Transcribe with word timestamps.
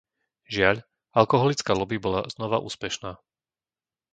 Žiaľ, 0.55 0.77
alkoholická 1.19 1.71
loby 1.79 1.97
bola 2.05 2.21
znova 2.33 2.57
úspešná. 2.69 3.11